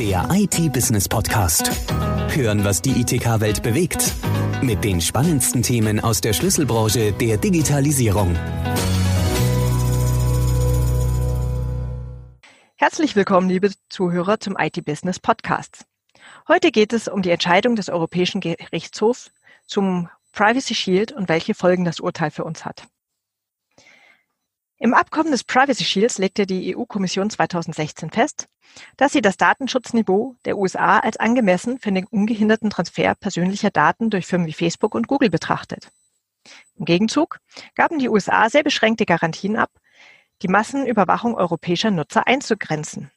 Der 0.00 0.26
IT-Business-Podcast. 0.32 1.70
Hören, 2.34 2.64
was 2.64 2.80
die 2.80 3.02
ITK-Welt 3.02 3.62
bewegt. 3.62 4.14
Mit 4.62 4.82
den 4.82 4.98
spannendsten 5.02 5.62
Themen 5.62 6.00
aus 6.00 6.22
der 6.22 6.32
Schlüsselbranche 6.32 7.12
der 7.12 7.36
Digitalisierung. 7.36 8.34
Herzlich 12.76 13.14
willkommen, 13.14 13.50
liebe 13.50 13.72
Zuhörer, 13.90 14.40
zum 14.40 14.56
IT-Business-Podcast. 14.58 15.84
Heute 16.48 16.70
geht 16.70 16.94
es 16.94 17.06
um 17.06 17.20
die 17.20 17.30
Entscheidung 17.30 17.76
des 17.76 17.90
Europäischen 17.90 18.40
Gerichtshofs 18.40 19.30
zum 19.66 20.08
Privacy 20.32 20.74
Shield 20.74 21.12
und 21.12 21.28
welche 21.28 21.52
Folgen 21.52 21.84
das 21.84 22.00
Urteil 22.00 22.30
für 22.30 22.44
uns 22.44 22.64
hat. 22.64 22.84
Im 24.82 24.94
Abkommen 24.94 25.30
des 25.30 25.44
Privacy 25.44 25.84
Shields 25.84 26.16
legte 26.16 26.46
die 26.46 26.74
EU-Kommission 26.74 27.28
2016 27.28 28.10
fest, 28.10 28.48
dass 28.96 29.12
sie 29.12 29.20
das 29.20 29.36
Datenschutzniveau 29.36 30.36
der 30.46 30.56
USA 30.56 31.00
als 31.00 31.18
angemessen 31.18 31.78
für 31.78 31.92
den 31.92 32.06
ungehinderten 32.06 32.70
Transfer 32.70 33.14
persönlicher 33.14 33.68
Daten 33.68 34.08
durch 34.08 34.26
Firmen 34.26 34.46
wie 34.46 34.54
Facebook 34.54 34.94
und 34.94 35.06
Google 35.06 35.28
betrachtet. 35.28 35.92
Im 36.76 36.86
Gegenzug 36.86 37.40
gaben 37.74 37.98
die 37.98 38.08
USA 38.08 38.48
sehr 38.48 38.62
beschränkte 38.62 39.04
Garantien 39.04 39.56
ab, 39.56 39.70
die 40.40 40.48
Massenüberwachung 40.48 41.34
europäischer 41.34 41.90
Nutzer 41.90 42.26
einzugrenzen. 42.26 43.10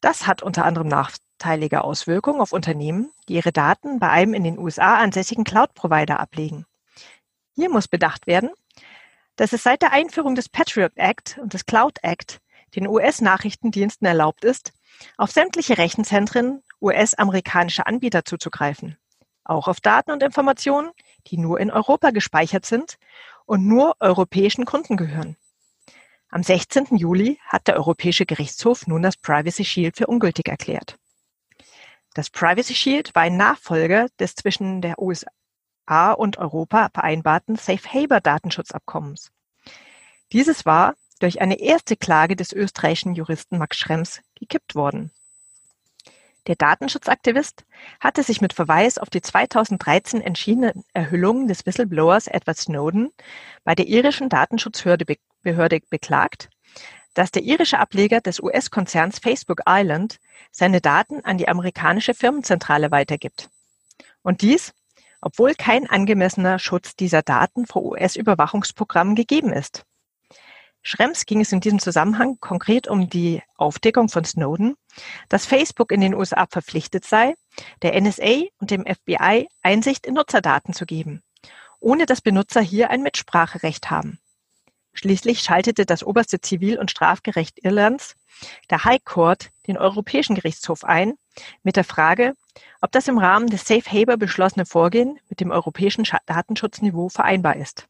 Das 0.00 0.28
hat 0.28 0.44
unter 0.44 0.64
anderem 0.64 0.86
nachteilige 0.86 1.82
Auswirkungen 1.82 2.40
auf 2.40 2.52
Unternehmen, 2.52 3.10
die 3.28 3.34
ihre 3.34 3.50
Daten 3.50 3.98
bei 3.98 4.08
einem 4.08 4.34
in 4.34 4.44
den 4.44 4.58
USA 4.60 4.98
ansässigen 4.98 5.42
Cloud-Provider 5.42 6.20
ablegen. 6.20 6.64
Hier 7.56 7.70
muss 7.70 7.88
bedacht 7.88 8.28
werden, 8.28 8.50
dass 9.38 9.52
es 9.52 9.62
seit 9.62 9.82
der 9.82 9.92
Einführung 9.92 10.34
des 10.34 10.48
Patriot 10.48 10.92
Act 10.96 11.38
und 11.40 11.54
des 11.54 11.64
Cloud 11.64 11.98
Act 12.02 12.40
den 12.74 12.88
US-Nachrichtendiensten 12.88 14.06
erlaubt 14.06 14.44
ist, 14.44 14.72
auf 15.16 15.30
sämtliche 15.30 15.78
Rechenzentren 15.78 16.62
US-amerikanischer 16.82 17.86
Anbieter 17.86 18.24
zuzugreifen, 18.24 18.98
auch 19.44 19.68
auf 19.68 19.80
Daten 19.80 20.10
und 20.10 20.24
Informationen, 20.24 20.90
die 21.28 21.38
nur 21.38 21.60
in 21.60 21.70
Europa 21.70 22.10
gespeichert 22.10 22.66
sind 22.66 22.98
und 23.46 23.66
nur 23.66 23.94
europäischen 24.00 24.64
Kunden 24.64 24.96
gehören. 24.96 25.36
Am 26.30 26.42
16. 26.42 26.96
Juli 26.96 27.38
hat 27.46 27.68
der 27.68 27.76
Europäische 27.76 28.26
Gerichtshof 28.26 28.88
nun 28.88 29.02
das 29.02 29.16
Privacy 29.16 29.64
Shield 29.64 29.96
für 29.96 30.08
ungültig 30.08 30.48
erklärt. 30.48 30.98
Das 32.12 32.28
Privacy 32.28 32.74
Shield 32.74 33.14
war 33.14 33.22
ein 33.22 33.36
Nachfolger 33.36 34.08
des 34.18 34.34
zwischen 34.34 34.82
der 34.82 34.98
USA 34.98 35.30
USA 35.88 36.12
und 36.12 36.38
Europa 36.38 36.90
vereinbarten 36.92 37.56
Safe 37.56 37.88
Haber 37.88 38.20
Datenschutzabkommens. 38.20 39.30
Dieses 40.32 40.66
war 40.66 40.94
durch 41.20 41.40
eine 41.40 41.58
erste 41.60 41.96
Klage 41.96 42.36
des 42.36 42.52
österreichischen 42.52 43.14
Juristen 43.14 43.58
Max 43.58 43.76
Schrems 43.78 44.20
gekippt 44.38 44.74
worden. 44.74 45.10
Der 46.46 46.56
Datenschutzaktivist 46.56 47.64
hatte 48.00 48.22
sich 48.22 48.40
mit 48.40 48.52
Verweis 48.52 48.98
auf 48.98 49.10
die 49.10 49.20
2013 49.20 50.20
entschiedenen 50.20 50.84
Erhüllungen 50.94 51.48
des 51.48 51.66
Whistleblowers 51.66 52.26
Edward 52.26 52.56
Snowden 52.56 53.10
bei 53.64 53.74
der 53.74 53.86
irischen 53.86 54.28
Datenschutzbehörde 54.28 55.04
beklagt, 55.90 56.48
dass 57.14 57.30
der 57.32 57.42
irische 57.42 57.78
Ableger 57.78 58.20
des 58.20 58.40
US-Konzerns 58.40 59.18
Facebook 59.18 59.62
Island 59.66 60.20
seine 60.52 60.80
Daten 60.80 61.24
an 61.24 61.36
die 61.36 61.48
amerikanische 61.48 62.14
Firmenzentrale 62.14 62.90
weitergibt. 62.90 63.50
Und 64.22 64.42
dies 64.42 64.72
obwohl 65.20 65.54
kein 65.54 65.88
angemessener 65.88 66.58
Schutz 66.58 66.96
dieser 66.96 67.22
Daten 67.22 67.66
vor 67.66 67.82
US-Überwachungsprogrammen 67.82 69.14
gegeben 69.14 69.52
ist. 69.52 69.84
Schrems 70.82 71.26
ging 71.26 71.40
es 71.40 71.52
in 71.52 71.60
diesem 71.60 71.80
Zusammenhang 71.80 72.38
konkret 72.40 72.88
um 72.88 73.10
die 73.10 73.42
Aufdeckung 73.56 74.08
von 74.08 74.24
Snowden, 74.24 74.76
dass 75.28 75.44
Facebook 75.44 75.92
in 75.92 76.00
den 76.00 76.14
USA 76.14 76.46
verpflichtet 76.48 77.04
sei, 77.04 77.34
der 77.82 78.00
NSA 78.00 78.44
und 78.58 78.70
dem 78.70 78.84
FBI 78.86 79.48
Einsicht 79.62 80.06
in 80.06 80.14
Nutzerdaten 80.14 80.74
zu 80.74 80.86
geben, 80.86 81.22
ohne 81.80 82.06
dass 82.06 82.20
Benutzer 82.20 82.60
hier 82.60 82.90
ein 82.90 83.02
Mitspracherecht 83.02 83.90
haben. 83.90 84.18
Schließlich 84.94 85.40
schaltete 85.40 85.84
das 85.84 86.02
oberste 86.02 86.40
Zivil- 86.40 86.78
und 86.78 86.90
Strafgericht 86.90 87.58
Irlands, 87.62 88.16
der 88.70 88.84
High 88.84 89.04
Court, 89.04 89.50
den 89.66 89.76
Europäischen 89.76 90.34
Gerichtshof 90.34 90.84
ein, 90.84 91.14
mit 91.62 91.76
der 91.76 91.84
Frage, 91.84 92.34
ob 92.80 92.92
das 92.92 93.08
im 93.08 93.18
Rahmen 93.18 93.48
des 93.48 93.66
Safe 93.66 93.90
Haber 93.90 94.16
beschlossene 94.16 94.66
Vorgehen 94.66 95.18
mit 95.28 95.40
dem 95.40 95.50
europäischen 95.50 96.06
Datenschutzniveau 96.26 97.08
vereinbar 97.08 97.56
ist. 97.56 97.88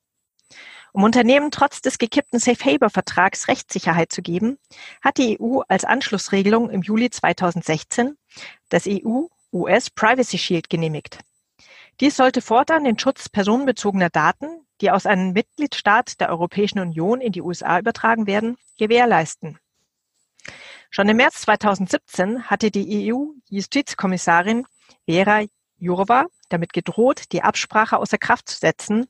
Um 0.92 1.04
Unternehmen 1.04 1.50
trotz 1.50 1.82
des 1.82 1.98
gekippten 1.98 2.41
Safe 2.41 2.64
Haber 2.64 2.91
Vertrags 2.91 3.48
Rechtssicherheit 3.48 4.10
zu 4.10 4.22
geben, 4.22 4.59
hat 5.03 5.19
die 5.19 5.38
EU 5.41 5.60
als 5.69 5.84
Anschlussregelung 5.84 6.70
im 6.70 6.82
Juli 6.82 7.10
2016 7.10 8.16
das 8.69 8.86
EU-US 8.86 9.91
Privacy 9.91 10.38
Shield 10.38 10.70
genehmigt. 10.70 11.20
Dies 12.00 12.16
sollte 12.16 12.41
fortan 12.41 12.84
den 12.84 12.98
Schutz 12.98 13.28
personenbezogener 13.28 14.09
Daten, 14.09 14.47
die 14.80 14.91
aus 14.91 15.06
einem 15.06 15.32
Mitgliedstaat 15.32 16.20
der 16.20 16.30
Europäischen 16.30 16.78
Union 16.78 17.20
in 17.20 17.32
die 17.32 17.42
USA 17.42 17.78
übertragen 17.78 18.26
werden, 18.26 18.56
gewährleisten. 18.78 19.59
Schon 20.91 21.09
im 21.09 21.19
März 21.19 21.43
2017 21.43 22.44
hatte 22.44 22.71
die 22.71 23.12
EU-Justizkommissarin 23.12 24.65
Vera 25.06 25.44
Jourova 25.78 26.26
damit 26.49 26.72
gedroht, 26.72 27.25
die 27.32 27.43
Absprache 27.43 27.99
außer 27.99 28.19
Kraft 28.19 28.49
zu 28.49 28.59
setzen, 28.59 29.06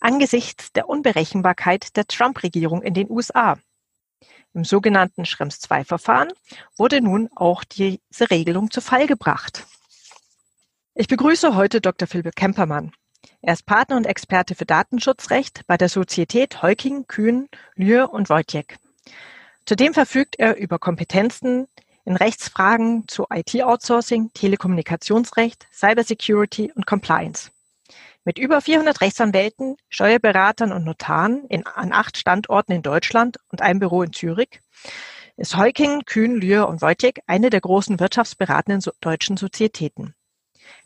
angesichts 0.00 0.72
der 0.72 0.88
Unberechenbarkeit 0.88 1.96
der 1.96 2.06
Trump-Regierung 2.06 2.82
in 2.82 2.94
den 2.94 3.10
USA. 3.10 3.58
Im 4.54 4.64
sogenannten 4.64 5.24
Schrems 5.24 5.58
II-Verfahren 5.68 6.28
wurde 6.76 7.00
nun 7.00 7.30
auch 7.34 7.64
diese 7.64 8.30
Regelung 8.30 8.70
zu 8.70 8.82
Fall 8.82 9.06
gebracht. 9.06 9.66
Ich 10.94 11.08
begrüße 11.08 11.54
heute 11.56 11.80
Dr. 11.80 12.06
Philipp 12.06 12.36
Kempermann. 12.36 12.92
Er 13.40 13.54
ist 13.54 13.64
Partner 13.64 13.96
und 13.96 14.06
Experte 14.06 14.54
für 14.54 14.66
Datenschutzrecht 14.66 15.66
bei 15.66 15.78
der 15.78 15.88
Sozietät 15.88 16.62
Heuking, 16.62 17.06
Kühn, 17.06 17.48
Lühr 17.74 18.12
und 18.12 18.28
Wojciech. 18.28 18.76
Zudem 19.64 19.94
verfügt 19.94 20.38
er 20.38 20.56
über 20.56 20.78
Kompetenzen 20.78 21.68
in 22.04 22.16
Rechtsfragen 22.16 23.06
zu 23.06 23.26
IT-Outsourcing, 23.30 24.32
Telekommunikationsrecht, 24.34 25.68
Cybersecurity 25.72 26.72
und 26.74 26.86
Compliance. 26.86 27.50
Mit 28.24 28.38
über 28.38 28.60
400 28.60 29.00
Rechtsanwälten, 29.00 29.76
Steuerberatern 29.88 30.72
und 30.72 30.84
Notaren 30.84 31.44
in, 31.48 31.66
an 31.66 31.92
acht 31.92 32.16
Standorten 32.16 32.72
in 32.72 32.82
Deutschland 32.82 33.38
und 33.48 33.62
einem 33.62 33.80
Büro 33.80 34.02
in 34.02 34.12
Zürich 34.12 34.60
ist 35.36 35.56
Heuking, 35.56 36.04
Kühn, 36.04 36.36
Lühr 36.36 36.68
und 36.68 36.82
Wojciech 36.82 37.20
eine 37.26 37.50
der 37.50 37.60
großen 37.60 37.98
wirtschaftsberatenden 37.98 38.82
deutschen 39.00 39.36
Sozietäten. 39.36 40.14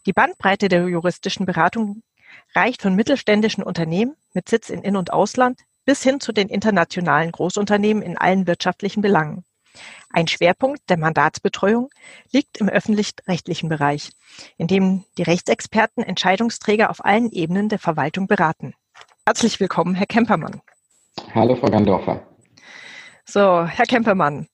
Die 0.06 0.12
Bandbreite 0.12 0.69
der 0.69 0.87
juristischen 0.87 1.47
Beratung 1.47 2.03
reicht 2.54 2.82
von 2.82 2.94
mittelständischen 2.94 3.64
Unternehmen 3.64 4.16
mit 4.34 4.48
Sitz 4.48 4.70
in 4.70 4.82
In- 4.82 4.97
und 4.97 5.12
Ausland 5.12 5.60
bis 5.87 6.03
hin 6.03 6.21
zu 6.21 6.33
den 6.33 6.49
internationalen 6.49 7.33
Großunternehmen 7.33 8.03
in 8.03 8.19
allen 8.19 8.47
wirtschaftlichen 8.47 9.01
Belangen. 9.01 9.45
Ein 10.11 10.27
Schwerpunkt 10.27 10.81
der 10.89 10.99
Mandatsbetreuung 10.99 11.91
liegt 12.33 12.59
im 12.59 12.69
öffentlich-rechtlichen 12.69 13.69
Bereich, 13.69 14.11
in 14.57 14.67
dem 14.67 15.05
die 15.17 15.23
Rechtsexperten 15.23 16.03
Entscheidungsträger 16.03 16.91
auf 16.91 17.05
allen 17.05 17.31
Ebenen 17.31 17.69
der 17.69 17.79
Verwaltung 17.79 18.27
beraten. 18.27 18.75
Herzlich 19.27 19.61
willkommen, 19.61 19.95
Herr 19.95 20.07
Kempermann. 20.07 20.61
Hallo, 21.35 21.57
Frau 21.57 21.69
Gandorfer. 21.69 22.27
So, 23.25 23.67
Herr 23.67 23.87
Kempermann, 23.87 24.49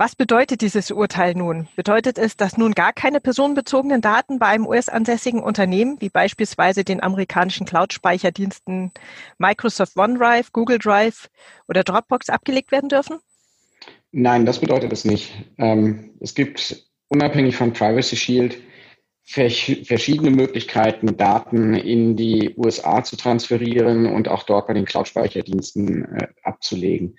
was 0.00 0.16
bedeutet 0.16 0.62
dieses 0.62 0.90
Urteil 0.90 1.34
nun? 1.34 1.68
Bedeutet 1.76 2.16
es, 2.16 2.34
dass 2.34 2.56
nun 2.56 2.72
gar 2.72 2.94
keine 2.94 3.20
personenbezogenen 3.20 4.00
Daten 4.00 4.38
bei 4.38 4.46
einem 4.46 4.66
US-ansässigen 4.66 5.42
Unternehmen, 5.42 5.98
wie 6.00 6.08
beispielsweise 6.08 6.84
den 6.84 7.02
amerikanischen 7.02 7.66
Cloud-Speicherdiensten 7.66 8.92
Microsoft 9.36 9.98
OneDrive, 9.98 10.52
Google 10.52 10.78
Drive 10.78 11.28
oder 11.68 11.84
Dropbox 11.84 12.30
abgelegt 12.30 12.72
werden 12.72 12.88
dürfen? 12.88 13.18
Nein, 14.10 14.46
das 14.46 14.60
bedeutet 14.60 14.90
es 14.90 15.04
nicht. 15.04 15.32
Ähm, 15.58 16.14
es 16.20 16.34
gibt 16.34 16.82
unabhängig 17.08 17.56
von 17.56 17.74
Privacy 17.74 18.16
Shield 18.16 18.56
verschiedene 19.22 20.30
Möglichkeiten, 20.30 21.14
Daten 21.18 21.74
in 21.74 22.16
die 22.16 22.54
USA 22.56 23.04
zu 23.04 23.16
transferieren 23.16 24.06
und 24.06 24.28
auch 24.28 24.44
dort 24.44 24.66
bei 24.66 24.72
den 24.72 24.86
Cloud-Speicherdiensten 24.86 26.04
äh, 26.06 26.28
abzulegen. 26.42 27.18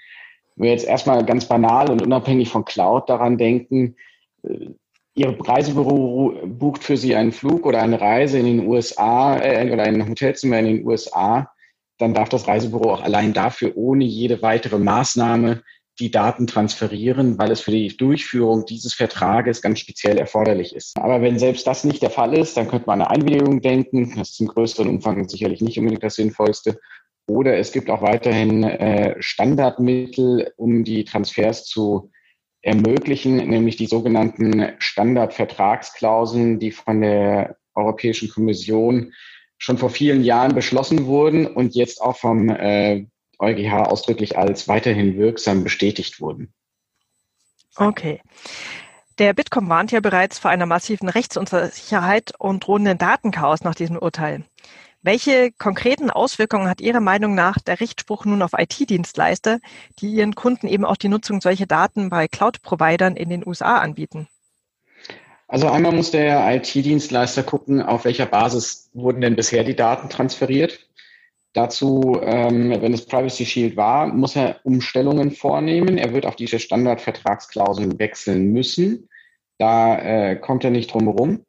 Wenn 0.56 0.66
wir 0.66 0.72
jetzt 0.72 0.86
erstmal 0.86 1.26
ganz 1.26 1.46
banal 1.46 1.90
und 1.90 2.02
unabhängig 2.02 2.50
von 2.50 2.66
Cloud 2.66 3.10
daran 3.10 3.38
denken, 3.38 3.96
äh, 4.44 4.72
Ihr 5.14 5.36
Reisebüro 5.38 6.34
bucht 6.46 6.86
für 6.86 6.96
Sie 6.96 7.16
einen 7.16 7.34
Flug 7.34 7.66
oder 7.66 7.82
eine 7.82 8.00
Reise 8.00 8.40
in 8.40 8.46
den 8.46 8.66
USA 8.66 9.38
äh, 9.38 9.70
oder 9.70 9.84
ein 9.84 10.08
Hotelzimmer 10.08 10.60
in 10.60 10.66
den 10.66 10.88
USA, 10.88 11.52
dann 11.98 12.14
darf 12.14 12.30
das 12.30 12.48
Reisebüro 12.48 12.94
auch 12.94 13.02
allein 13.02 13.34
dafür 13.34 13.74
ohne 13.76 14.06
jede 14.06 14.42
weitere 14.42 14.80
Maßnahme 14.80 15.64
die 16.00 16.12
Daten 16.12 16.48
transferieren, 16.48 17.38
weil 17.38 17.52
es 17.52 17.62
für 17.62 17.72
die 17.72 17.96
Durchführung 17.96 18.66
dieses 18.66 18.94
Vertrages 18.94 19.62
ganz 19.62 19.80
speziell 19.80 20.18
erforderlich 20.18 20.76
ist. 20.76 20.98
Aber 20.98 21.22
wenn 21.22 21.38
selbst 21.38 21.68
das 21.68 21.84
nicht 21.84 22.02
der 22.02 22.10
Fall 22.10 22.36
ist, 22.36 22.58
dann 22.58 22.68
könnte 22.68 22.88
man 22.88 23.02
an 23.02 23.08
eine 23.08 23.22
Einwilligung 23.22 23.62
denken. 23.62 24.14
Das 24.18 24.32
ist 24.32 24.40
im 24.40 24.48
größeren 24.48 24.88
Umfang 24.88 25.28
sicherlich 25.28 25.62
nicht 25.62 25.78
unbedingt 25.78 26.04
das 26.04 26.16
Sinnvollste. 26.16 26.80
Oder 27.32 27.58
es 27.58 27.72
gibt 27.72 27.90
auch 27.90 28.02
weiterhin 28.02 28.64
äh, 28.64 29.16
Standardmittel, 29.22 30.54
um 30.58 30.84
die 30.84 31.06
Transfers 31.06 31.64
zu 31.66 32.12
ermöglichen, 32.62 33.38
nämlich 33.38 33.78
die 33.78 33.86
sogenannten 33.86 34.74
Standardvertragsklauseln, 34.80 36.60
die 36.60 36.72
von 36.72 37.00
der 37.00 37.56
Europäischen 37.74 38.30
Kommission 38.30 39.14
schon 39.58 39.78
vor 39.78 39.90
vielen 39.90 40.26
Jahren 40.26 40.54
beschlossen 40.54 41.06
wurden 41.06 41.48
und 41.48 41.74
jetzt 41.74 42.02
auch 42.02 42.18
vom 42.18 42.50
äh, 42.50 43.06
EuGH 43.40 43.88
ausdrücklich 43.88 44.38
als 44.38 44.68
weiterhin 44.68 45.18
wirksam 45.18 45.64
bestätigt 45.64 46.20
wurden. 46.20 46.54
Okay. 47.78 48.20
Der 49.20 49.34
Bitkom 49.34 49.70
warnt 49.70 49.94
ja 49.94 50.02
bereits 50.02 50.38
vor 50.38 50.52
einer 50.52 50.66
massiven 50.66 51.08
Rechtsunsicherheit 51.08 52.34
und 52.40 52.68
drohenden 52.68 52.98
Datenchaos 52.98 53.62
nach 53.62 53.76
diesem 53.76 53.98
Urteil. 53.98 54.44
Welche 55.04 55.52
konkreten 55.52 56.12
Auswirkungen 56.12 56.70
hat 56.70 56.80
Ihrer 56.80 57.00
Meinung 57.00 57.34
nach 57.34 57.58
der 57.58 57.80
Rechtsspruch 57.80 58.26
nun 58.26 58.44
auf 58.44 58.52
IT-Dienstleister, 58.56 59.60
die 59.98 60.10
ihren 60.10 60.36
Kunden 60.36 60.68
eben 60.68 60.86
auch 60.86 60.98
die 60.98 61.08
Nutzung 61.08 61.42
solcher 61.42 61.66
Daten 61.66 62.10
bei 62.10 62.28
Cloud-Providern 62.28 63.16
in 63.16 63.30
den 63.30 63.46
USA 63.46 63.80
anbieten? 63.80 64.28
Also 65.48 65.70
einmal 65.70 65.92
muss 65.92 66.12
der 66.12 66.56
IT-Dienstleister 66.56 67.42
gucken, 67.42 67.82
auf 67.82 68.06
welcher 68.06 68.28
Basis 68.28 68.92
wurden 68.94 69.22
denn 69.22 69.36
bisher 69.36 69.64
die 69.64 69.76
Daten 69.76 70.08
transferiert. 70.08 70.88
Dazu, 71.54 72.20
ähm, 72.22 72.70
wenn 72.70 72.94
es 72.94 73.06
Privacy 73.06 73.46
Shield 73.46 73.76
war, 73.76 74.08
muss 74.08 74.36
er 74.36 74.60
Umstellungen 74.64 75.32
vornehmen. 75.32 75.98
Er 75.98 76.14
wird 76.14 76.28
auf 76.28 76.36
diese 76.36 76.60
Standardvertragsklauseln 76.60 77.98
wechseln 77.98 78.54
müssen. 78.54 79.10
Da 79.58 79.98
äh, 79.98 80.36
kommt 80.36 80.64
er 80.64 80.70
nicht 80.70 80.94
drum 80.94 81.06
herum. 81.06 81.44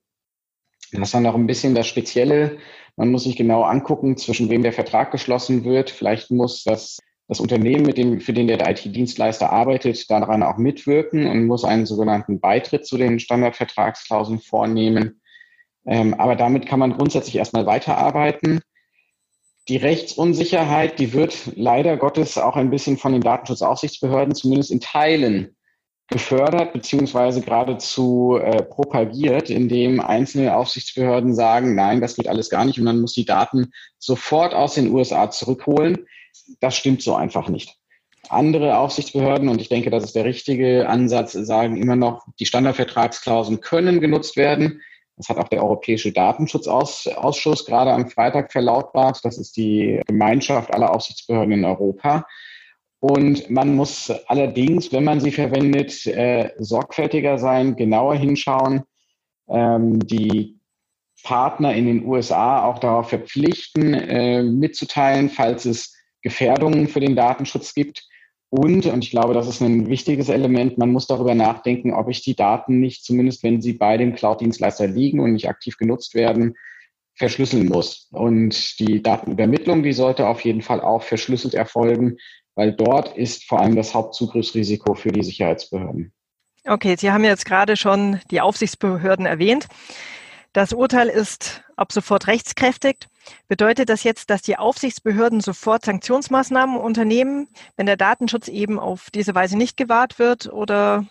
Das 0.91 1.09
ist 1.09 1.15
dann 1.15 1.23
noch 1.23 1.35
ein 1.35 1.47
bisschen 1.47 1.75
das 1.75 1.87
Spezielle. 1.87 2.59
Man 2.97 3.11
muss 3.11 3.25
sich 3.25 3.37
genau 3.37 3.63
angucken, 3.63 4.17
zwischen 4.17 4.51
wem 4.51 4.63
der 4.63 4.73
Vertrag 4.73 5.11
geschlossen 5.11 5.65
wird. 5.65 5.91
Vielleicht 5.91 6.31
muss 6.31 6.63
das, 6.65 6.99
das 7.29 7.41
Unternehmen, 7.41 7.87
mit 7.87 7.97
dem, 7.97 8.21
für 8.21 8.33
den 8.33 8.47
der 8.47 8.69
IT-Dienstleister 8.69 9.51
arbeitet, 9.51 10.11
daran 10.11 10.43
auch 10.43 10.59
mitwirken 10.59 11.27
und 11.27 11.47
muss 11.47 11.65
einen 11.65 11.87
sogenannten 11.87 12.41
Beitritt 12.41 12.87
zu 12.87 12.99
den 12.99 13.19
Standardvertragsklauseln 13.19 14.41
vornehmen. 14.41 15.21
Ähm, 15.87 16.15
aber 16.15 16.37
damit 16.37 16.67
kann 16.67 16.79
man 16.79 16.93
grundsätzlich 16.93 17.37
erstmal 17.37 17.67
weiterarbeiten. 17.67 18.61
Die 19.69 19.77
Rechtsunsicherheit, 19.77 20.99
die 20.99 21.13
wird 21.13 21.53
leider 21.57 21.97
Gottes 21.97 22.37
auch 22.37 22.57
ein 22.57 22.71
bisschen 22.71 22.99
von 22.99 23.13
den 23.13 23.23
Datenschutzaufsichtsbehörden 23.23 24.35
zumindest 24.35 24.71
in 24.71 24.81
Teilen 24.81 25.57
gefördert 26.09 26.73
beziehungsweise 26.73 27.41
geradezu 27.41 28.39
äh, 28.41 28.63
propagiert, 28.63 29.51
indem 29.51 30.01
einzelne 30.01 30.57
Aufsichtsbehörden 30.57 31.35
sagen, 31.35 31.75
nein, 31.75 32.01
das 32.01 32.17
geht 32.17 32.29
alles 32.29 32.51
gar 32.51 32.65
nicht 32.65 32.79
und 32.79 32.85
man 32.85 33.01
muss 33.01 33.15
die 33.15 33.25
Daten 33.25 33.73
sofort 33.99 34.55
aus 34.55 34.75
den 34.75 34.93
USA 34.93 35.31
zurückholen. 35.31 36.07
Das 36.61 36.77
stimmt 36.77 37.03
so 37.03 37.15
einfach 37.15 37.49
nicht. 37.49 37.77
Andere 38.29 38.79
Aufsichtsbehörden, 38.79 39.49
und 39.49 39.61
ich 39.61 39.69
denke, 39.69 39.91
das 39.91 40.05
ist 40.05 40.15
der 40.15 40.25
richtige 40.25 40.89
Ansatz, 40.89 41.33
sagen 41.33 41.77
immer 41.77 41.97
noch, 41.97 42.27
die 42.39 42.47
Standardvertragsklauseln 42.47 43.61
können 43.61 44.01
genutzt 44.01 44.37
werden. 44.37 44.81
Das 45.17 45.29
hat 45.29 45.39
auch 45.39 45.49
der 45.49 45.63
Europäische 45.63 46.13
Datenschutzausschuss 46.13 47.67
gerade 47.67 47.93
am 47.93 48.09
Freitag 48.09 48.53
verlautbart. 48.53 49.21
Das 49.25 49.39
ist 49.39 49.57
die 49.57 50.01
Gemeinschaft 50.07 50.73
aller 50.73 50.95
Aufsichtsbehörden 50.95 51.53
in 51.53 51.65
Europa. 51.65 52.27
Und 53.03 53.51
man 53.51 53.75
muss 53.75 54.11
allerdings, 54.29 54.93
wenn 54.93 55.03
man 55.03 55.19
sie 55.19 55.33
verwendet, 55.33 56.07
äh, 56.07 56.51
sorgfältiger 56.61 57.37
sein, 57.37 57.75
genauer 57.75 58.15
hinschauen, 58.15 58.85
ähm, 59.49 59.99
die 60.07 60.61
Partner 61.25 61.75
in 61.75 61.87
den 61.87 62.07
USA 62.07 62.65
auch 62.65 62.79
darauf 62.79 63.09
verpflichten, 63.09 63.93
äh, 63.93 64.45
mitzuteilen, 64.45 65.31
falls 65.31 65.65
es 65.65 65.97
Gefährdungen 66.23 66.87
für 66.87 67.01
den 67.01 67.17
Datenschutz 67.17 67.75
gibt. 67.75 68.07
Und, 68.51 68.87
und 68.87 69.03
ich 69.03 69.11
glaube, 69.11 69.35
das 69.35 69.49
ist 69.49 69.63
ein 69.63 69.89
wichtiges 69.89 70.29
Element, 70.29 70.79
man 70.79 70.93
muss 70.93 71.09
darüber 71.09 71.35
nachdenken, 71.35 71.93
ob 71.93 72.09
ich 72.09 72.23
die 72.23 72.37
Daten 72.37 72.79
nicht, 72.79 73.05
zumindest 73.05 73.43
wenn 73.43 73.61
sie 73.61 73.73
bei 73.73 73.97
dem 73.97 74.15
Cloud-Dienstleister 74.15 74.87
liegen 74.87 75.19
und 75.19 75.33
nicht 75.33 75.49
aktiv 75.49 75.77
genutzt 75.77 76.15
werden, 76.15 76.55
verschlüsseln 77.17 77.67
muss. 77.67 78.09
Und 78.13 78.79
die 78.79 79.03
Datenübermittlung, 79.03 79.83
die 79.83 79.93
sollte 79.93 80.29
auf 80.29 80.45
jeden 80.45 80.63
Fall 80.63 80.81
auch 80.81 81.03
verschlüsselt 81.03 81.55
erfolgen, 81.55 82.19
weil 82.55 82.73
dort 82.73 83.17
ist 83.17 83.45
vor 83.45 83.61
allem 83.61 83.77
das 83.77 83.95
Hauptzugriffsrisiko 83.95 84.95
für 84.95 85.13
die 85.13 85.23
Sicherheitsbehörden. 85.23 86.13
Okay, 86.65 86.97
Sie 86.99 87.11
haben 87.11 87.25
jetzt 87.25 87.45
gerade 87.45 87.77
schon 87.77 88.21
die 88.31 88.41
Aufsichtsbehörden 88.41 89.27
erwähnt. 89.27 89.67
Das 90.53 90.73
Urteil 90.73 91.09
ist 91.09 91.63
ab 91.77 91.93
sofort 91.93 92.27
rechtskräftig. 92.27 93.09
Bedeutet 93.49 93.89
das 93.89 94.05
jetzt, 94.05 94.31
dass 94.31 94.43
die 94.43 94.59
Aufsichtsbehörden 94.59 95.41
sofort 95.41 95.85
Sanktionsmaßnahmen 95.85 96.77
unternehmen, 96.77 97.49
wenn 97.77 97.87
der 97.87 97.97
Datenschutz 97.97 98.49
eben 98.49 98.79
auf 98.79 99.09
diese 99.11 99.35
Weise 99.35 99.57
nicht 99.57 99.77
gewahrt 99.77 100.19
wird? 100.19 100.53
Oder 100.53 101.07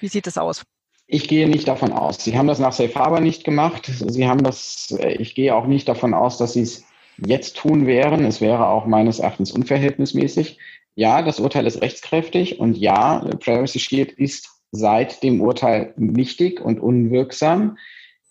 wie 0.00 0.08
sieht 0.08 0.26
es 0.26 0.38
aus? 0.38 0.64
Ich 1.06 1.28
gehe 1.28 1.48
nicht 1.48 1.68
davon 1.68 1.92
aus. 1.92 2.22
Sie 2.24 2.36
haben 2.36 2.48
das 2.48 2.58
nach 2.58 2.72
Safe 2.72 2.94
Harbor 2.94 3.20
nicht 3.20 3.44
gemacht. 3.44 3.86
Sie 3.86 4.26
haben 4.26 4.42
das, 4.42 4.94
ich 5.18 5.34
gehe 5.34 5.54
auch 5.54 5.66
nicht 5.66 5.88
davon 5.88 6.14
aus, 6.14 6.38
dass 6.38 6.54
Sie 6.54 6.62
es 6.62 6.84
jetzt 7.24 7.56
tun 7.56 7.86
wären. 7.86 8.24
Es 8.24 8.40
wäre 8.40 8.68
auch 8.68 8.86
meines 8.86 9.18
Erachtens 9.18 9.52
unverhältnismäßig 9.52 10.58
ja, 10.98 11.22
das 11.22 11.38
Urteil 11.38 11.64
ist 11.64 11.80
rechtskräftig 11.80 12.58
und 12.58 12.76
ja, 12.76 13.20
Privacy 13.38 13.78
Shield 13.78 14.10
ist 14.10 14.50
seit 14.72 15.22
dem 15.22 15.40
Urteil 15.40 15.94
nichtig 15.96 16.60
und 16.60 16.80
unwirksam. 16.80 17.78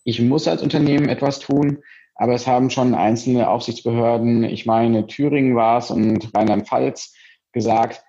Ich 0.04 0.22
muss 0.22 0.50
als 0.50 0.62
Unternehmen 0.62 1.08
etwas 1.08 1.40
tun, 1.40 1.78
aber 2.14 2.34
es 2.34 2.46
haben 2.46 2.70
schon 2.70 2.94
einzelne 2.94 3.50
Aufsichtsbehörden, 3.50 4.44
ich 4.44 4.66
meine 4.66 5.08
Thüringen 5.08 5.56
war 5.56 5.78
es 5.78 5.92
und 5.92 6.36
Rheinland-Pfalz, 6.36 7.16
gesagt, 7.54 8.04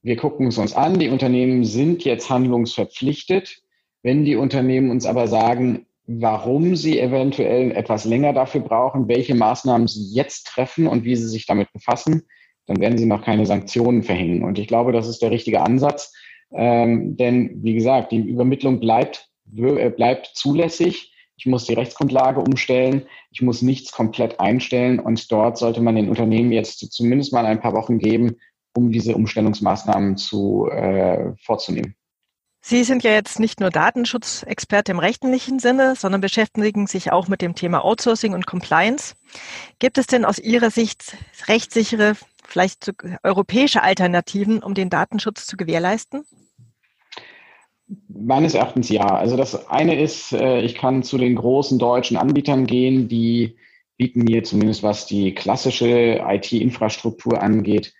wir 0.00 0.16
gucken 0.16 0.46
es 0.46 0.56
uns 0.56 0.72
an, 0.72 0.98
die 0.98 1.10
Unternehmen 1.10 1.66
sind 1.66 2.02
jetzt 2.02 2.30
handlungsverpflichtet. 2.30 3.60
Wenn 4.02 4.24
die 4.24 4.36
Unternehmen 4.36 4.90
uns 4.90 5.04
aber 5.04 5.28
sagen, 5.28 5.84
warum 6.08 6.74
sie 6.74 6.98
eventuell 6.98 7.70
etwas 7.72 8.06
länger 8.06 8.32
dafür 8.32 8.62
brauchen, 8.62 9.08
welche 9.08 9.34
Maßnahmen 9.34 9.86
sie 9.88 10.14
jetzt 10.14 10.46
treffen 10.46 10.86
und 10.86 11.04
wie 11.04 11.14
sie 11.14 11.28
sich 11.28 11.44
damit 11.44 11.70
befassen, 11.72 12.22
dann 12.66 12.80
werden 12.80 12.96
sie 12.96 13.04
noch 13.04 13.22
keine 13.22 13.44
Sanktionen 13.44 14.02
verhängen. 14.02 14.42
Und 14.42 14.58
ich 14.58 14.66
glaube, 14.68 14.92
das 14.92 15.06
ist 15.06 15.20
der 15.20 15.30
richtige 15.30 15.60
Ansatz. 15.60 16.14
Ähm, 16.50 17.18
denn 17.18 17.62
wie 17.62 17.74
gesagt, 17.74 18.10
die 18.10 18.20
Übermittlung 18.20 18.80
bleibt, 18.80 19.28
äh, 19.54 19.90
bleibt 19.90 20.30
zulässig. 20.32 21.12
Ich 21.36 21.44
muss 21.44 21.66
die 21.66 21.74
Rechtsgrundlage 21.74 22.40
umstellen. 22.40 23.02
Ich 23.30 23.42
muss 23.42 23.60
nichts 23.60 23.92
komplett 23.92 24.40
einstellen. 24.40 25.00
Und 25.00 25.30
dort 25.30 25.58
sollte 25.58 25.82
man 25.82 25.94
den 25.94 26.08
Unternehmen 26.08 26.52
jetzt 26.52 26.90
zumindest 26.90 27.34
mal 27.34 27.44
ein 27.44 27.60
paar 27.60 27.74
Wochen 27.74 27.98
geben, 27.98 28.36
um 28.74 28.92
diese 28.92 29.14
Umstellungsmaßnahmen 29.14 30.16
zu, 30.16 30.68
äh, 30.70 31.34
vorzunehmen. 31.42 31.97
Sie 32.60 32.84
sind 32.84 33.04
ja 33.04 33.12
jetzt 33.12 33.38
nicht 33.38 33.60
nur 33.60 33.70
Datenschutzexperte 33.70 34.92
im 34.92 34.98
rechtlichen 34.98 35.58
Sinne, 35.58 35.94
sondern 35.96 36.20
beschäftigen 36.20 36.86
sich 36.86 37.12
auch 37.12 37.28
mit 37.28 37.40
dem 37.40 37.54
Thema 37.54 37.84
Outsourcing 37.84 38.34
und 38.34 38.46
Compliance. 38.46 39.14
Gibt 39.78 39.96
es 39.96 40.06
denn 40.06 40.24
aus 40.24 40.38
Ihrer 40.38 40.70
Sicht 40.70 41.16
rechtssichere 41.46 42.14
vielleicht 42.44 42.92
europäische 43.22 43.82
Alternativen, 43.82 44.62
um 44.62 44.74
den 44.74 44.90
Datenschutz 44.90 45.46
zu 45.46 45.56
gewährleisten? 45.56 46.24
Meines 48.08 48.54
Erachtens 48.54 48.88
ja. 48.90 49.06
Also 49.06 49.36
das 49.36 49.68
eine 49.68 49.98
ist, 49.98 50.32
äh, 50.32 50.60
ich 50.60 50.74
kann 50.74 51.02
zu 51.02 51.16
den 51.16 51.36
großen 51.36 51.78
deutschen 51.78 52.16
Anbietern 52.16 52.66
gehen, 52.66 53.08
die 53.08 53.56
bieten 53.96 54.24
mir 54.24 54.44
zumindest 54.44 54.82
was 54.82 55.06
die 55.06 55.34
klassische 55.34 56.22
IT-Infrastruktur 56.26 57.42
angeht, 57.42 57.94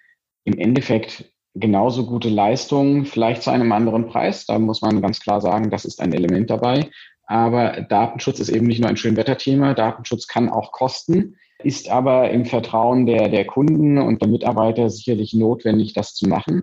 im 0.45 0.59
Endeffekt 0.59 1.33
genauso 1.61 2.07
gute 2.07 2.29
Leistungen, 2.29 3.05
vielleicht 3.05 3.43
zu 3.43 3.51
einem 3.51 3.73
anderen 3.73 4.09
Preis. 4.09 4.47
Da 4.47 4.59
muss 4.59 4.83
man 4.83 5.01
ganz 5.03 5.21
klar 5.21 5.41
sagen, 5.41 5.71
das 5.71 5.85
ist 5.85 6.01
ein 6.01 6.13
Element 6.13 6.51
dabei. 6.51 6.91
Aber 7.25 7.83
Datenschutz 7.83 8.41
ist 8.41 8.49
eben 8.49 8.67
nicht 8.67 8.81
nur 8.81 8.89
ein 8.89 8.97
Schönwetterthema. 8.97 9.75
Datenschutz 9.75 10.27
kann 10.27 10.49
auch 10.49 10.73
kosten 10.73 11.37
ist 11.63 11.89
aber 11.89 12.31
im 12.31 12.45
Vertrauen 12.45 13.07
der, 13.07 13.29
der 13.29 13.45
Kunden 13.45 13.99
und 13.99 14.23
der 14.23 14.29
Mitarbeiter 14.29 14.91
sicherlich 14.91 15.35
notwendig, 15.35 15.93
das 15.93 16.15
zu 16.15 16.29
machen. 16.29 16.63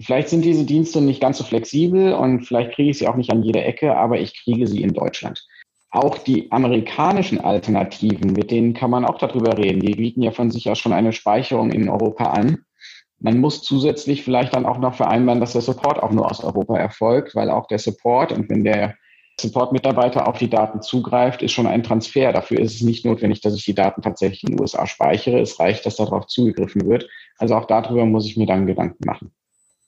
Vielleicht 0.00 0.28
sind 0.28 0.44
diese 0.44 0.64
Dienste 0.64 1.00
nicht 1.00 1.20
ganz 1.20 1.38
so 1.38 1.44
flexibel 1.44 2.14
und 2.14 2.44
vielleicht 2.44 2.72
kriege 2.72 2.90
ich 2.90 2.98
sie 2.98 3.06
auch 3.06 3.14
nicht 3.14 3.30
an 3.30 3.44
jeder 3.44 3.64
Ecke, 3.64 3.96
aber 3.96 4.18
ich 4.18 4.42
kriege 4.42 4.66
sie 4.66 4.82
in 4.82 4.92
Deutschland. 4.92 5.46
Auch 5.90 6.18
die 6.18 6.50
amerikanischen 6.50 7.40
Alternativen, 7.40 8.32
mit 8.32 8.50
denen 8.50 8.74
kann 8.74 8.90
man 8.90 9.04
auch 9.04 9.18
darüber 9.18 9.56
reden. 9.56 9.78
Die 9.78 9.94
bieten 9.94 10.22
ja 10.22 10.32
von 10.32 10.50
sich 10.50 10.68
aus 10.68 10.80
schon 10.80 10.92
eine 10.92 11.12
Speicherung 11.12 11.70
in 11.70 11.88
Europa 11.88 12.32
an. 12.32 12.64
Man 13.24 13.40
muss 13.40 13.62
zusätzlich 13.62 14.22
vielleicht 14.22 14.54
dann 14.54 14.66
auch 14.66 14.76
noch 14.76 14.96
vereinbaren, 14.96 15.40
dass 15.40 15.52
der 15.52 15.62
Support 15.62 15.98
auch 16.02 16.10
nur 16.10 16.30
aus 16.30 16.44
Europa 16.44 16.76
erfolgt, 16.76 17.34
weil 17.34 17.48
auch 17.48 17.66
der 17.68 17.78
Support 17.78 18.32
und 18.32 18.50
wenn 18.50 18.64
der 18.64 18.96
Support-Mitarbeiter 19.40 20.28
auf 20.28 20.36
die 20.36 20.50
Daten 20.50 20.82
zugreift, 20.82 21.40
ist 21.40 21.52
schon 21.52 21.66
ein 21.66 21.82
Transfer. 21.82 22.34
Dafür 22.34 22.60
ist 22.60 22.74
es 22.74 22.82
nicht 22.82 23.06
notwendig, 23.06 23.40
dass 23.40 23.54
ich 23.54 23.64
die 23.64 23.74
Daten 23.74 24.02
tatsächlich 24.02 24.44
in 24.44 24.50
den 24.50 24.60
USA 24.60 24.86
speichere. 24.86 25.40
Es 25.40 25.58
reicht, 25.58 25.86
dass 25.86 25.96
darauf 25.96 26.26
zugegriffen 26.26 26.86
wird. 26.86 27.08
Also 27.38 27.54
auch 27.54 27.64
darüber 27.64 28.04
muss 28.04 28.26
ich 28.26 28.36
mir 28.36 28.44
dann 28.44 28.66
Gedanken 28.66 29.02
machen. 29.06 29.32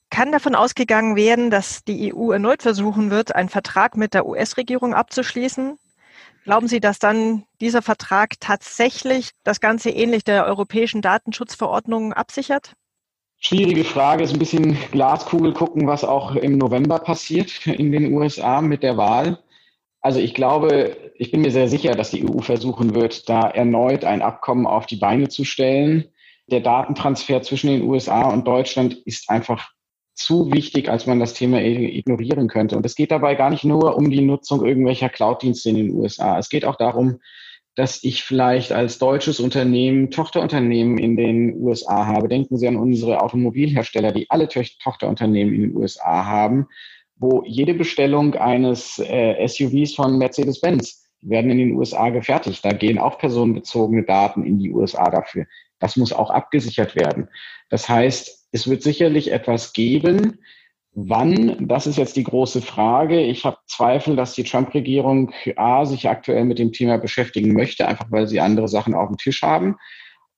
Kann 0.09 0.31
davon 0.31 0.55
ausgegangen 0.55 1.15
werden, 1.15 1.51
dass 1.51 1.83
die 1.83 2.11
EU 2.15 2.31
erneut 2.31 2.63
versuchen 2.63 3.11
wird, 3.11 3.35
einen 3.35 3.49
Vertrag 3.49 3.97
mit 3.97 4.15
der 4.15 4.25
US-Regierung 4.25 4.95
abzuschließen? 4.95 5.77
Glauben 6.43 6.67
Sie, 6.67 6.79
dass 6.79 6.97
dann 6.97 7.43
dieser 7.61 7.83
Vertrag 7.83 8.39
tatsächlich 8.39 9.29
das 9.43 9.59
Ganze 9.59 9.91
ähnlich 9.91 10.23
der 10.23 10.47
europäischen 10.47 11.03
Datenschutzverordnung 11.03 12.13
absichert? 12.13 12.73
Schwierige 13.39 13.83
Frage, 13.83 14.23
ist 14.23 14.33
ein 14.33 14.39
bisschen 14.39 14.77
Glaskugel 14.91 15.53
gucken, 15.53 15.87
was 15.87 16.03
auch 16.03 16.35
im 16.35 16.57
November 16.57 16.99
passiert 16.99 17.67
in 17.67 17.91
den 17.91 18.13
USA 18.13 18.61
mit 18.61 18.81
der 18.81 18.97
Wahl. 18.97 19.39
Also 20.01 20.19
ich 20.19 20.33
glaube, 20.33 20.95
ich 21.15 21.31
bin 21.31 21.41
mir 21.41 21.51
sehr 21.51 21.67
sicher, 21.67 21.91
dass 21.91 22.11
die 22.11 22.27
EU 22.27 22.39
versuchen 22.39 22.95
wird, 22.95 23.29
da 23.29 23.49
erneut 23.49 24.05
ein 24.05 24.21
Abkommen 24.21 24.65
auf 24.65 24.85
die 24.85 24.95
Beine 24.95 25.27
zu 25.27 25.43
stellen. 25.43 26.05
Der 26.47 26.61
Datentransfer 26.61 27.41
zwischen 27.41 27.69
den 27.69 27.83
USA 27.83 28.29
und 28.29 28.47
Deutschland 28.47 28.93
ist 29.05 29.29
einfach 29.29 29.71
zu 30.13 30.51
wichtig, 30.51 30.89
als 30.89 31.05
man 31.05 31.19
das 31.19 31.33
Thema 31.33 31.61
ignorieren 31.61 32.47
könnte. 32.47 32.75
Und 32.75 32.85
es 32.85 32.95
geht 32.95 33.11
dabei 33.11 33.35
gar 33.35 33.51
nicht 33.51 33.63
nur 33.63 33.95
um 33.95 34.09
die 34.09 34.21
Nutzung 34.21 34.65
irgendwelcher 34.65 35.09
Cloud-Dienste 35.09 35.69
in 35.69 35.75
den 35.75 35.93
USA. 35.93 36.39
Es 36.39 36.49
geht 36.49 36.65
auch 36.65 36.75
darum, 36.75 37.19
dass 37.77 38.03
ich 38.03 38.23
vielleicht 38.23 38.71
als 38.71 38.97
deutsches 38.97 39.39
Unternehmen 39.39 40.09
Tochterunternehmen 40.09 40.97
in 40.97 41.15
den 41.15 41.61
USA 41.61 42.07
habe. 42.07 42.27
Denken 42.27 42.57
Sie 42.57 42.67
an 42.67 42.75
unsere 42.75 43.21
Automobilhersteller, 43.21 44.11
die 44.11 44.27
alle 44.31 44.49
Tochterunternehmen 44.49 45.53
in 45.53 45.61
den 45.61 45.77
USA 45.77 46.25
haben, 46.25 46.65
wo 47.17 47.43
jede 47.45 47.75
Bestellung 47.75 48.33
eines 48.33 48.97
äh, 48.97 49.47
SUVs 49.47 49.93
von 49.93 50.17
Mercedes-Benz 50.17 51.05
werden 51.21 51.51
in 51.51 51.59
den 51.59 51.73
USA 51.73 52.09
gefertigt. 52.09 52.65
Da 52.65 52.71
gehen 52.71 52.97
auch 52.97 53.19
personenbezogene 53.19 54.03
Daten 54.03 54.43
in 54.43 54.57
die 54.57 54.71
USA 54.71 55.11
dafür. 55.11 55.45
Das 55.77 55.97
muss 55.97 56.11
auch 56.11 56.31
abgesichert 56.31 56.95
werden. 56.95 57.29
Das 57.69 57.87
heißt, 57.87 58.47
es 58.53 58.67
wird 58.67 58.81
sicherlich 58.81 59.31
etwas 59.31 59.73
geben, 59.73 60.39
Wann? 60.99 61.67
Das 61.67 61.85
ist 61.85 61.99
jetzt 61.99 62.15
die 62.15 62.23
große 62.23 62.59
Frage. 62.59 63.21
Ich 63.21 63.45
habe 63.45 63.59
Zweifel, 63.67 64.15
dass 64.15 64.33
die 64.33 64.43
Trump-Regierung 64.43 65.31
A 65.55 65.85
sich 65.85 66.09
aktuell 66.09 66.43
mit 66.43 66.57
dem 66.57 66.71
Thema 66.71 66.97
beschäftigen 66.97 67.53
möchte, 67.53 67.87
einfach 67.87 68.07
weil 68.09 68.27
sie 68.27 68.39
andere 68.39 68.67
Sachen 68.67 68.95
auf 68.95 69.07
dem 69.07 69.17
Tisch 69.17 69.43
haben. 69.43 69.75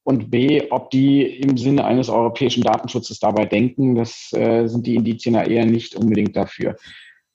Und 0.04 0.30
B, 0.30 0.70
ob 0.70 0.92
die 0.92 1.24
im 1.24 1.56
Sinne 1.56 1.86
eines 1.86 2.10
europäischen 2.10 2.62
Datenschutzes 2.62 3.20
dabei 3.20 3.46
denken, 3.46 3.96
das 3.96 4.34
äh, 4.34 4.68
sind 4.68 4.86
die 4.86 4.96
Indizien 4.96 5.36
eher 5.36 5.66
nicht 5.66 5.96
unbedingt 5.96 6.36
dafür. 6.36 6.76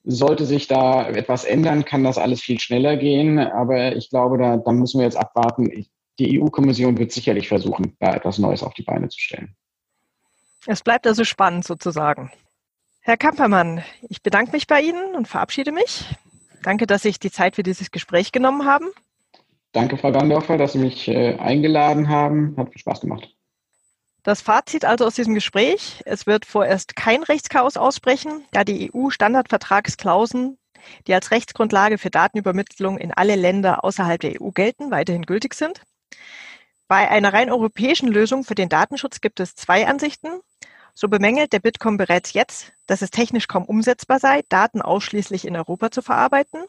Sollte 0.03 0.45
sich 0.45 0.67
da 0.67 1.09
etwas 1.09 1.45
ändern, 1.45 1.83
kann 1.83 2.03
das 2.03 2.19
alles 2.19 2.41
viel 2.41 2.59
schneller 2.59 2.95
gehen. 2.95 3.39
Aber 3.39 3.95
ich 3.95 4.11
glaube, 4.11 4.37
da, 4.37 4.57
da 4.57 4.71
müssen 4.71 4.99
wir 4.99 5.05
jetzt 5.05 5.17
abwarten. 5.17 5.87
Die 6.19 6.39
EU-Kommission 6.39 6.99
wird 6.99 7.11
sicherlich 7.11 7.47
versuchen, 7.47 7.97
da 7.99 8.13
etwas 8.13 8.37
Neues 8.37 8.61
auf 8.61 8.75
die 8.75 8.83
Beine 8.83 9.09
zu 9.09 9.19
stellen. 9.19 9.55
Es 10.67 10.83
bleibt 10.83 11.07
also 11.07 11.23
spannend 11.23 11.65
sozusagen. 11.65 12.31
Herr 13.07 13.17
Kampermann, 13.17 13.83
ich 14.09 14.23
bedanke 14.23 14.51
mich 14.51 14.65
bei 14.65 14.81
Ihnen 14.81 15.13
und 15.13 15.27
verabschiede 15.27 15.71
mich. 15.71 16.05
Danke, 16.63 16.87
dass 16.87 17.03
Sie 17.03 17.09
sich 17.09 17.19
die 17.19 17.29
Zeit 17.29 17.55
für 17.55 17.61
dieses 17.61 17.91
Gespräch 17.91 18.31
genommen 18.31 18.65
haben. 18.65 18.87
Danke, 19.73 19.95
Frau 19.95 20.11
Gandorfer, 20.11 20.57
dass 20.57 20.73
Sie 20.73 20.79
mich 20.79 21.07
äh, 21.07 21.35
eingeladen 21.35 22.09
haben. 22.09 22.55
Hat 22.57 22.71
viel 22.71 22.79
Spaß 22.79 23.01
gemacht. 23.01 23.29
Das 24.23 24.41
Fazit 24.41 24.85
also 24.85 25.05
aus 25.05 25.13
diesem 25.13 25.35
Gespräch. 25.35 26.01
Es 26.05 26.25
wird 26.25 26.47
vorerst 26.47 26.95
kein 26.95 27.21
Rechtschaos 27.21 27.77
ausbrechen, 27.77 28.43
da 28.49 28.63
die 28.63 28.91
EU-Standardvertragsklauseln, 28.91 30.57
die 31.05 31.13
als 31.13 31.29
Rechtsgrundlage 31.29 31.99
für 31.99 32.09
Datenübermittlung 32.09 32.97
in 32.97 33.11
alle 33.13 33.35
Länder 33.35 33.83
außerhalb 33.83 34.19
der 34.19 34.41
EU 34.41 34.49
gelten, 34.49 34.89
weiterhin 34.89 35.27
gültig 35.27 35.53
sind. 35.53 35.83
Bei 36.87 37.07
einer 37.07 37.33
rein 37.33 37.51
europäischen 37.51 38.07
Lösung 38.07 38.43
für 38.43 38.55
den 38.55 38.69
Datenschutz 38.69 39.21
gibt 39.21 39.39
es 39.39 39.53
zwei 39.53 39.85
Ansichten. 39.85 40.39
So 40.97 41.09
bemängelt 41.09 41.51
der 41.51 41.59
Bitkom 41.59 41.97
bereits 41.97 42.31
jetzt, 42.31 42.71
dass 42.87 43.01
es 43.01 43.11
technisch 43.11 43.49
kaum 43.49 43.65
umsetzbar 43.65 44.17
sei, 44.19 44.43
Daten 44.47 44.81
ausschließlich 44.81 45.45
in 45.45 45.57
Europa 45.57 45.91
zu 45.91 46.01
verarbeiten. 46.01 46.63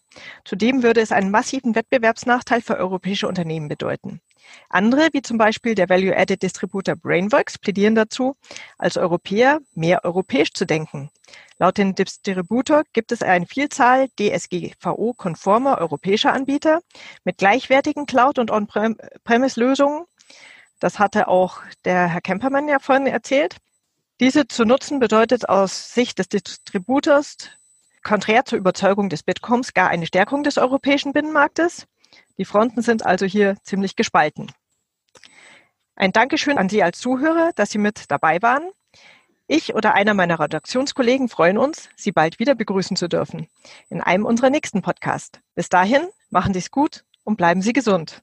Zudem 0.45 0.83
würde 0.83 1.01
es 1.01 1.13
einen 1.13 1.31
massiven 1.31 1.77
Wettbewerbsnachteil 1.77 2.61
für 2.61 2.77
europäische 2.77 3.29
Unternehmen 3.29 3.69
bedeuten. 3.69 4.21
Andere, 4.69 5.11
wie 5.13 5.23
zum 5.23 5.39
Beispiel 5.39 5.77
der 5.77 5.89
Value-Added 5.89 6.43
Distributor 6.43 6.97
Brainworks, 6.97 7.57
plädieren 7.59 7.95
dazu, 7.95 8.35
als 8.79 8.97
Europäer 8.97 9.61
mehr 9.75 10.05
europäisch 10.05 10.53
zu 10.53 10.65
denken. 10.67 11.11
Laut 11.59 11.79
dem 11.79 11.95
Distributor 11.95 12.83
gibt 12.93 13.13
es 13.13 13.23
eine 13.23 13.47
Vielzahl 13.47 14.09
DSGVO-konformer 14.19 15.79
europäischer 15.79 16.33
Anbieter 16.33 16.81
mit 17.23 17.39
gleichwertigen 17.39 18.07
Cloud- 18.07 18.41
und 18.41 18.51
On-Premise-Lösungen. 18.51 20.05
Das 20.81 20.99
hatte 20.99 21.29
auch 21.29 21.61
der 21.85 22.09
Herr 22.09 22.21
Kempermann 22.21 22.69
ja 22.69 22.81
vorhin 22.81 23.07
erzählt. 23.07 23.57
Diese 24.19 24.49
zu 24.49 24.65
nutzen 24.65 24.99
bedeutet 24.99 25.47
aus 25.51 25.93
Sicht 25.93 26.19
des 26.19 26.31
Distributors 26.31 27.37
konträr 28.03 28.47
zur 28.47 28.59
Überzeugung 28.59 29.11
des 29.11 29.23
Bitcoms 29.23 29.75
gar 29.75 29.91
eine 29.91 30.07
Stärkung 30.07 30.43
des 30.43 30.57
europäischen 30.57 31.13
Binnenmarktes. 31.13 31.87
Die 32.39 32.47
Fronten 32.47 32.81
sind 32.81 33.05
also 33.05 33.27
hier 33.27 33.57
ziemlich 33.63 33.95
gespalten. 33.95 34.51
Ein 35.97 36.13
Dankeschön 36.13 36.57
an 36.57 36.71
Sie 36.71 36.83
als 36.83 36.99
Zuhörer, 36.99 37.51
dass 37.57 37.71
Sie 37.71 37.79
mit 37.79 38.11
dabei 38.11 38.41
waren. 38.41 38.71
Ich 39.49 39.75
oder 39.75 39.93
einer 39.93 40.15
meiner 40.15 40.41
Redaktionskollegen 40.41 41.29
freuen 41.29 41.59
uns, 41.59 41.91
Sie 41.95 42.13
bald 42.13 42.39
wieder 42.39 42.55
begrüßen 42.55 42.97
zu 42.97 43.09
dürfen 43.09 43.49
in 43.91 44.01
einem 44.01 44.25
unserer 44.25 44.49
nächsten 44.49 44.81
Podcasts. 44.81 45.41
Bis 45.55 45.69
dahin, 45.69 46.09
machen 46.31 46.55
Sie 46.55 46.61
es 46.61 46.71
gut 46.71 47.05
und 47.25 47.37
bleiben 47.37 47.61
Sie 47.61 47.75
gesund. 47.75 48.23